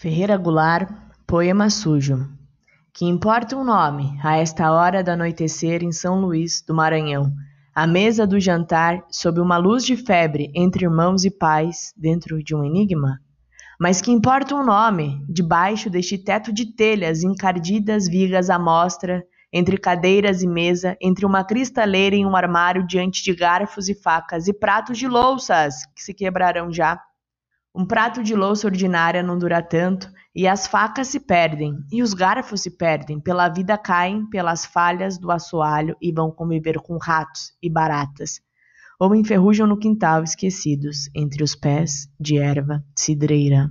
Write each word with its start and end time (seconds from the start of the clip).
Ferreira 0.00 0.38
Goulart, 0.38 0.88
Poema 1.26 1.68
Sujo. 1.68 2.26
Que 2.90 3.04
importa 3.04 3.54
um 3.54 3.62
nome, 3.62 4.18
a 4.24 4.38
esta 4.38 4.72
hora 4.72 5.04
do 5.04 5.10
anoitecer 5.10 5.82
em 5.82 5.92
São 5.92 6.22
Luís 6.22 6.64
do 6.66 6.72
Maranhão, 6.74 7.30
à 7.74 7.86
mesa 7.86 8.26
do 8.26 8.40
jantar, 8.40 9.04
sob 9.10 9.38
uma 9.42 9.58
luz 9.58 9.84
de 9.84 9.98
febre, 9.98 10.50
entre 10.54 10.86
irmãos 10.86 11.26
e 11.26 11.30
pais, 11.30 11.92
dentro 11.94 12.42
de 12.42 12.54
um 12.54 12.64
enigma? 12.64 13.20
Mas 13.78 14.00
que 14.00 14.10
importa 14.10 14.54
um 14.54 14.64
nome, 14.64 15.22
debaixo 15.28 15.90
deste 15.90 16.16
teto 16.16 16.50
de 16.50 16.74
telhas 16.74 17.22
encardidas 17.22 18.08
vigas 18.08 18.48
à 18.48 18.58
mostra, 18.58 19.22
entre 19.52 19.76
cadeiras 19.76 20.42
e 20.42 20.46
mesa, 20.46 20.96
entre 20.98 21.26
uma 21.26 21.44
cristaleira 21.44 22.16
e 22.16 22.24
um 22.24 22.34
armário 22.34 22.86
diante 22.86 23.22
de 23.22 23.34
garfos 23.34 23.86
e 23.90 23.94
facas 23.94 24.48
e 24.48 24.54
pratos 24.54 24.96
de 24.96 25.06
louças 25.06 25.84
que 25.94 26.02
se 26.02 26.14
quebrarão 26.14 26.72
já. 26.72 26.98
Um 27.74 27.86
prato 27.86 28.22
de 28.22 28.34
louça 28.34 28.66
ordinária 28.66 29.22
não 29.22 29.38
dura 29.38 29.62
tanto, 29.62 30.10
e 30.34 30.48
as 30.48 30.66
facas 30.66 31.06
se 31.08 31.20
perdem, 31.20 31.76
e 31.90 32.02
os 32.02 32.12
garfos 32.12 32.62
se 32.62 32.70
perdem, 32.70 33.20
pela 33.20 33.48
vida 33.48 33.78
caem 33.78 34.28
pelas 34.28 34.64
falhas 34.64 35.18
do 35.18 35.30
assoalho 35.30 35.96
e 36.00 36.12
vão 36.12 36.32
conviver 36.32 36.80
com 36.80 36.98
ratos 36.98 37.52
e 37.62 37.70
baratas, 37.70 38.40
ou 38.98 39.14
enferrujam 39.14 39.68
no 39.68 39.78
quintal 39.78 40.24
esquecidos, 40.24 41.08
entre 41.14 41.44
os 41.44 41.54
pés 41.54 42.08
de 42.18 42.38
erva 42.38 42.84
cidreira. 42.98 43.70